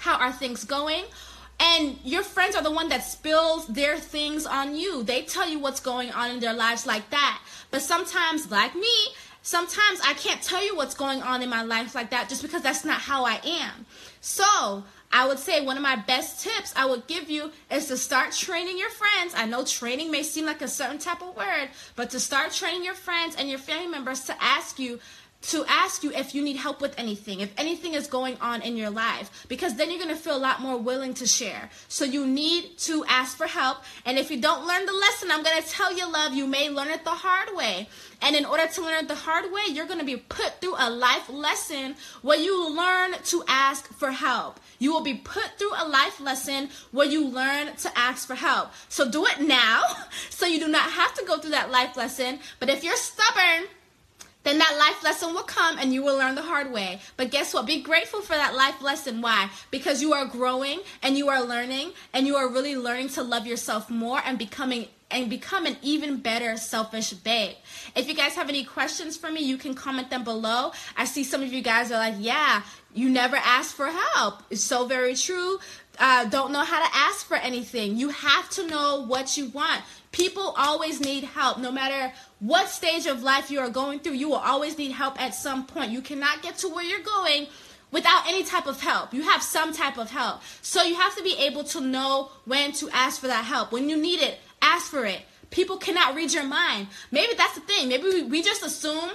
How 0.00 0.18
are 0.18 0.32
things 0.32 0.64
going? 0.64 1.04
And 1.58 1.98
your 2.04 2.22
friends 2.22 2.54
are 2.54 2.62
the 2.62 2.70
one 2.70 2.90
that 2.90 3.02
spills 3.02 3.66
their 3.68 3.96
things 3.96 4.44
on 4.44 4.76
you. 4.76 5.02
They 5.02 5.22
tell 5.22 5.48
you 5.48 5.58
what's 5.58 5.80
going 5.80 6.10
on 6.12 6.30
in 6.30 6.40
their 6.40 6.52
lives 6.52 6.86
like 6.86 7.08
that. 7.08 7.40
But 7.70 7.80
sometimes 7.80 8.50
like 8.50 8.74
me 8.74 8.96
sometimes 9.40 10.00
i 10.02 10.12
can't 10.14 10.42
tell 10.42 10.64
you 10.66 10.74
what's 10.74 10.96
going 10.96 11.22
on 11.22 11.40
in 11.40 11.48
my 11.48 11.62
life 11.62 11.94
like 11.94 12.10
that 12.10 12.28
just 12.28 12.42
because 12.42 12.62
that's 12.62 12.84
not 12.84 13.00
how 13.00 13.24
i 13.24 13.40
am. 13.44 13.86
So 14.20 14.82
I 15.12 15.26
would 15.26 15.38
say 15.38 15.64
one 15.64 15.76
of 15.76 15.82
my 15.82 15.96
best 15.96 16.42
tips 16.42 16.72
I 16.76 16.86
would 16.86 17.06
give 17.06 17.30
you 17.30 17.52
is 17.70 17.86
to 17.86 17.96
start 17.96 18.32
training 18.32 18.78
your 18.78 18.90
friends. 18.90 19.34
I 19.36 19.46
know 19.46 19.64
training 19.64 20.10
may 20.10 20.22
seem 20.22 20.46
like 20.46 20.62
a 20.62 20.68
certain 20.68 20.98
type 20.98 21.22
of 21.22 21.36
word, 21.36 21.70
but 21.94 22.10
to 22.10 22.20
start 22.20 22.52
training 22.52 22.84
your 22.84 22.94
friends 22.94 23.36
and 23.36 23.48
your 23.48 23.58
family 23.58 23.88
members 23.88 24.24
to 24.24 24.42
ask 24.42 24.78
you 24.78 24.98
to 25.46 25.64
ask 25.68 26.02
you 26.02 26.12
if 26.12 26.34
you 26.34 26.42
need 26.42 26.56
help 26.56 26.80
with 26.80 26.98
anything, 26.98 27.40
if 27.40 27.52
anything 27.56 27.94
is 27.94 28.06
going 28.06 28.36
on 28.40 28.62
in 28.62 28.76
your 28.76 28.90
life, 28.90 29.46
because 29.48 29.76
then 29.76 29.90
you're 29.90 30.02
going 30.02 30.14
to 30.14 30.20
feel 30.20 30.36
a 30.36 30.38
lot 30.38 30.60
more 30.60 30.76
willing 30.76 31.14
to 31.14 31.26
share. 31.26 31.70
So 31.88 32.04
you 32.04 32.26
need 32.26 32.78
to 32.78 33.04
ask 33.08 33.36
for 33.36 33.46
help. 33.46 33.78
And 34.04 34.18
if 34.18 34.30
you 34.30 34.40
don't 34.40 34.66
learn 34.66 34.86
the 34.86 34.92
lesson, 34.92 35.30
I'm 35.30 35.42
going 35.42 35.62
to 35.62 35.68
tell 35.68 35.96
you, 35.96 36.10
love, 36.10 36.34
you 36.34 36.46
may 36.46 36.68
learn 36.68 36.88
it 36.88 37.04
the 37.04 37.10
hard 37.10 37.56
way. 37.56 37.88
And 38.22 38.34
in 38.34 38.44
order 38.44 38.66
to 38.66 38.80
learn 38.80 39.04
it 39.04 39.08
the 39.08 39.14
hard 39.14 39.52
way, 39.52 39.62
you're 39.70 39.86
going 39.86 40.00
to 40.00 40.04
be 40.04 40.16
put 40.16 40.60
through 40.60 40.74
a 40.78 40.90
life 40.90 41.28
lesson 41.28 41.94
where 42.22 42.38
you 42.38 42.74
learn 42.74 43.12
to 43.26 43.44
ask 43.46 43.92
for 43.98 44.10
help. 44.10 44.58
You 44.78 44.92
will 44.92 45.02
be 45.02 45.14
put 45.14 45.58
through 45.58 45.72
a 45.76 45.86
life 45.86 46.20
lesson 46.20 46.70
where 46.90 47.06
you 47.06 47.26
learn 47.26 47.76
to 47.76 47.98
ask 47.98 48.26
for 48.26 48.34
help. 48.34 48.70
So 48.88 49.08
do 49.08 49.26
it 49.26 49.40
now 49.40 49.82
so 50.30 50.46
you 50.46 50.58
do 50.58 50.68
not 50.68 50.90
have 50.90 51.14
to 51.14 51.24
go 51.24 51.38
through 51.38 51.52
that 51.52 51.70
life 51.70 51.96
lesson. 51.96 52.40
But 52.58 52.68
if 52.68 52.82
you're 52.82 52.96
stubborn, 52.96 53.68
then 54.46 54.58
that 54.58 54.76
life 54.78 55.02
lesson 55.02 55.34
will 55.34 55.42
come 55.42 55.76
and 55.76 55.92
you 55.92 56.04
will 56.04 56.16
learn 56.16 56.36
the 56.36 56.42
hard 56.42 56.72
way. 56.72 57.00
But 57.16 57.32
guess 57.32 57.52
what? 57.52 57.66
Be 57.66 57.82
grateful 57.82 58.20
for 58.20 58.34
that 58.34 58.54
life 58.54 58.80
lesson. 58.80 59.20
Why? 59.20 59.50
Because 59.72 60.00
you 60.00 60.12
are 60.12 60.24
growing 60.24 60.80
and 61.02 61.18
you 61.18 61.28
are 61.28 61.42
learning 61.42 61.92
and 62.12 62.28
you 62.28 62.36
are 62.36 62.48
really 62.48 62.76
learning 62.76 63.08
to 63.10 63.24
love 63.24 63.46
yourself 63.46 63.90
more 63.90 64.20
and 64.24 64.38
becoming 64.38 64.86
and 65.10 65.30
become 65.30 65.66
an 65.66 65.76
even 65.82 66.18
better 66.18 66.56
selfish 66.56 67.12
babe. 67.12 67.54
If 67.94 68.08
you 68.08 68.14
guys 68.14 68.34
have 68.34 68.48
any 68.48 68.64
questions 68.64 69.16
for 69.16 69.30
me, 69.30 69.40
you 69.40 69.56
can 69.56 69.74
comment 69.74 70.10
them 70.10 70.24
below. 70.24 70.72
I 70.96 71.04
see 71.04 71.22
some 71.22 71.42
of 71.42 71.52
you 71.52 71.62
guys 71.62 71.92
are 71.92 71.98
like, 71.98 72.14
yeah, 72.18 72.62
you 72.92 73.08
never 73.08 73.36
ask 73.36 73.74
for 73.74 73.86
help. 73.86 74.42
It's 74.50 74.62
so 74.62 74.86
very 74.86 75.14
true. 75.14 75.58
Uh, 75.98 76.24
don't 76.26 76.52
know 76.52 76.64
how 76.64 76.84
to 76.84 76.94
ask 76.94 77.26
for 77.26 77.36
anything. 77.36 77.96
You 77.96 78.10
have 78.10 78.50
to 78.50 78.66
know 78.66 79.06
what 79.06 79.36
you 79.36 79.48
want. 79.48 79.82
People 80.16 80.54
always 80.56 80.98
need 80.98 81.24
help. 81.24 81.58
No 81.58 81.70
matter 81.70 82.10
what 82.40 82.70
stage 82.70 83.04
of 83.04 83.22
life 83.22 83.50
you 83.50 83.60
are 83.60 83.68
going 83.68 83.98
through, 83.98 84.14
you 84.14 84.30
will 84.30 84.36
always 84.36 84.78
need 84.78 84.92
help 84.92 85.20
at 85.20 85.34
some 85.34 85.66
point. 85.66 85.90
You 85.90 86.00
cannot 86.00 86.40
get 86.40 86.56
to 86.58 86.70
where 86.70 86.82
you're 86.82 87.00
going 87.00 87.48
without 87.92 88.26
any 88.26 88.42
type 88.42 88.66
of 88.66 88.80
help. 88.80 89.12
You 89.12 89.20
have 89.24 89.42
some 89.42 89.74
type 89.74 89.98
of 89.98 90.10
help. 90.10 90.40
So 90.62 90.82
you 90.82 90.94
have 90.94 91.14
to 91.16 91.22
be 91.22 91.36
able 91.36 91.64
to 91.64 91.82
know 91.82 92.30
when 92.46 92.72
to 92.72 92.88
ask 92.94 93.20
for 93.20 93.26
that 93.26 93.44
help. 93.44 93.72
When 93.72 93.90
you 93.90 93.96
need 93.98 94.22
it, 94.22 94.38
ask 94.62 94.90
for 94.90 95.04
it. 95.04 95.20
People 95.50 95.76
cannot 95.76 96.14
read 96.14 96.32
your 96.32 96.44
mind. 96.44 96.88
Maybe 97.10 97.34
that's 97.34 97.54
the 97.54 97.60
thing. 97.60 97.90
Maybe 97.90 98.04
we, 98.04 98.22
we 98.22 98.42
just 98.42 98.64
assume 98.64 99.10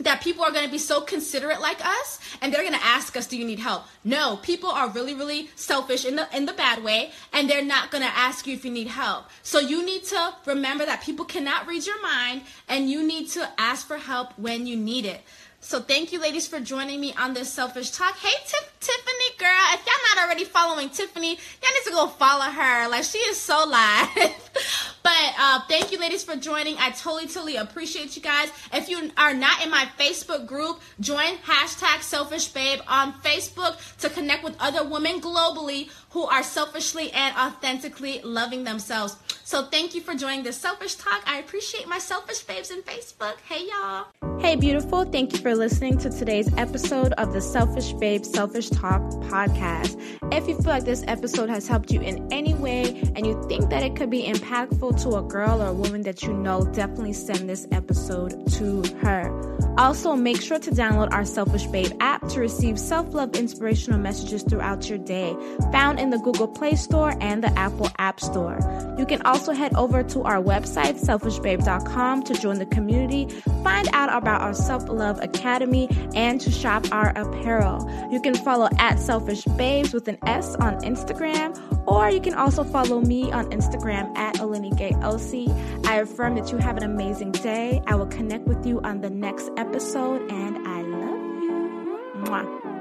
that 0.00 0.20
people 0.22 0.44
are 0.44 0.50
going 0.50 0.64
to 0.64 0.70
be 0.70 0.78
so 0.78 1.00
considerate 1.00 1.60
like 1.60 1.84
us 1.84 2.18
and 2.40 2.52
they're 2.52 2.62
going 2.62 2.74
to 2.74 2.84
ask 2.84 3.16
us 3.16 3.26
do 3.26 3.36
you 3.36 3.44
need 3.44 3.58
help? 3.58 3.84
No 4.02 4.36
people 4.36 4.70
are 4.70 4.88
really 4.90 5.14
really 5.14 5.50
selfish 5.56 6.04
in 6.04 6.16
the 6.16 6.28
in 6.36 6.46
the 6.46 6.52
bad 6.52 6.82
way 6.82 7.12
and 7.32 7.48
they're 7.48 7.64
not 7.64 7.90
going 7.90 8.02
to 8.02 8.16
ask 8.16 8.46
you 8.46 8.54
if 8.54 8.64
you 8.64 8.70
need 8.70 8.88
help. 8.88 9.26
So 9.42 9.58
you 9.58 9.84
need 9.84 10.04
to 10.04 10.34
remember 10.46 10.84
that 10.86 11.02
people 11.02 11.24
cannot 11.24 11.66
read 11.66 11.86
your 11.86 12.00
mind 12.02 12.42
and 12.68 12.90
you 12.90 13.06
need 13.06 13.28
to 13.30 13.48
ask 13.58 13.86
for 13.86 13.98
help 13.98 14.36
when 14.38 14.66
you 14.66 14.76
need 14.76 15.04
it. 15.04 15.20
So 15.60 15.80
thank 15.80 16.12
you 16.12 16.20
ladies 16.20 16.46
for 16.46 16.60
joining 16.60 17.00
me 17.00 17.14
on 17.14 17.32
this 17.32 17.50
selfish 17.50 17.90
talk. 17.90 18.16
Hey 18.18 18.36
tiffany 18.80 19.38
girl 19.38 19.48
if 19.72 19.86
y'all 19.86 20.14
not 20.14 20.24
already 20.24 20.44
following 20.44 20.90
tiffany 20.90 21.30
y'all 21.30 21.72
need 21.74 21.84
to 21.86 21.90
go 21.90 22.06
follow 22.06 22.50
her. 22.50 22.88
Like 22.88 23.04
she 23.04 23.18
is 23.18 23.38
so 23.40 23.64
live 23.66 24.50
But 25.04 25.34
uh, 25.38 25.60
thank 25.68 25.92
you, 25.92 25.98
ladies, 25.98 26.24
for 26.24 26.34
joining. 26.34 26.78
I 26.78 26.88
totally, 26.88 27.26
totally 27.26 27.56
appreciate 27.56 28.16
you 28.16 28.22
guys. 28.22 28.48
If 28.72 28.88
you 28.88 29.10
are 29.18 29.34
not 29.34 29.62
in 29.62 29.70
my 29.70 29.86
Facebook 29.98 30.46
group, 30.46 30.80
join 30.98 31.36
hashtag 31.44 32.00
Selfish 32.00 32.48
Babe 32.48 32.80
on 32.88 33.12
Facebook 33.20 33.76
to 33.98 34.08
connect 34.08 34.42
with 34.42 34.56
other 34.58 34.82
women 34.88 35.20
globally 35.20 35.90
who 36.14 36.24
are 36.26 36.44
selfishly 36.44 37.10
and 37.10 37.36
authentically 37.36 38.20
loving 38.22 38.62
themselves. 38.62 39.16
So 39.42 39.66
thank 39.66 39.96
you 39.96 40.00
for 40.00 40.14
joining 40.14 40.44
this 40.44 40.56
Selfish 40.56 40.94
Talk. 40.94 41.24
I 41.26 41.38
appreciate 41.38 41.88
my 41.88 41.98
selfish 41.98 42.42
babes 42.42 42.70
in 42.70 42.82
Facebook. 42.82 43.34
Hey, 43.48 43.66
y'all. 43.68 44.06
Hey, 44.40 44.54
beautiful. 44.54 45.04
Thank 45.04 45.32
you 45.32 45.40
for 45.40 45.56
listening 45.56 45.98
to 45.98 46.10
today's 46.10 46.56
episode 46.56 47.14
of 47.14 47.32
the 47.32 47.40
Selfish 47.40 47.94
Babe 47.94 48.24
Selfish 48.24 48.70
Talk 48.70 49.02
podcast. 49.24 50.00
If 50.32 50.46
you 50.46 50.54
feel 50.54 50.70
like 50.70 50.84
this 50.84 51.02
episode 51.08 51.50
has 51.50 51.66
helped 51.66 51.90
you 51.90 52.00
in 52.00 52.32
any 52.32 52.54
way 52.54 53.02
and 53.16 53.26
you 53.26 53.44
think 53.48 53.68
that 53.70 53.82
it 53.82 53.96
could 53.96 54.10
be 54.10 54.22
impactful 54.22 55.02
to 55.02 55.16
a 55.16 55.22
girl 55.22 55.60
or 55.60 55.66
a 55.66 55.74
woman 55.74 56.02
that 56.02 56.22
you 56.22 56.32
know, 56.32 56.64
definitely 56.64 57.12
send 57.12 57.48
this 57.48 57.66
episode 57.72 58.46
to 58.52 58.84
her. 58.98 59.63
Also, 59.76 60.14
make 60.14 60.40
sure 60.40 60.58
to 60.58 60.70
download 60.70 61.12
our 61.12 61.24
Selfish 61.24 61.66
Babe 61.66 61.92
app 62.00 62.26
to 62.28 62.40
receive 62.40 62.78
self 62.78 63.12
love 63.12 63.34
inspirational 63.34 63.98
messages 63.98 64.42
throughout 64.42 64.88
your 64.88 64.98
day, 64.98 65.36
found 65.72 65.98
in 65.98 66.10
the 66.10 66.18
Google 66.18 66.48
Play 66.48 66.76
Store 66.76 67.14
and 67.20 67.42
the 67.42 67.58
Apple 67.58 67.90
App 67.98 68.20
Store. 68.20 68.58
You 68.98 69.06
can 69.06 69.22
also 69.22 69.52
head 69.52 69.74
over 69.74 70.02
to 70.04 70.22
our 70.22 70.42
website, 70.42 71.00
selfishbabe.com, 71.00 72.22
to 72.22 72.34
join 72.34 72.58
the 72.58 72.66
community, 72.66 73.28
find 73.64 73.88
out 73.92 74.14
about 74.16 74.40
our 74.40 74.54
Self 74.54 74.88
Love 74.88 75.20
Academy, 75.20 75.88
and 76.14 76.40
to 76.40 76.50
shop 76.50 76.86
our 76.92 77.10
apparel. 77.10 77.88
You 78.12 78.20
can 78.20 78.34
follow 78.34 78.68
at 78.78 79.00
Selfish 79.00 79.44
Babes 79.56 79.92
with 79.92 80.06
an 80.08 80.18
S 80.26 80.54
on 80.56 80.80
Instagram, 80.82 81.58
or 81.86 82.10
you 82.10 82.20
can 82.20 82.34
also 82.34 82.64
follow 82.64 83.00
me 83.00 83.30
on 83.32 83.50
Instagram 83.50 84.16
at 84.16 84.36
OlanikeOC. 84.36 85.86
I 85.86 85.96
affirm 85.96 86.34
that 86.36 86.50
you 86.52 86.58
have 86.58 86.76
an 86.76 86.82
amazing 86.82 87.32
day. 87.32 87.82
I 87.86 87.94
will 87.94 88.06
connect 88.06 88.46
with 88.46 88.66
you 88.66 88.80
on 88.82 89.00
the 89.00 89.10
next 89.10 89.50
episode, 89.56 90.30
and 90.30 90.66
I 90.66 90.82
love 90.82 91.42
you. 91.42 92.00
Mwah. 92.24 92.73